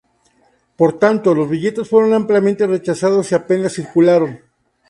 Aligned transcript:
Por 0.77 0.97
tanto, 0.97 1.35
los 1.35 1.47
billetes 1.47 1.87
fueron 1.87 2.15
ampliamente 2.15 2.65
rechazados 2.65 3.31
y 3.31 3.35
apenas 3.35 3.73
circularon. 3.73 4.39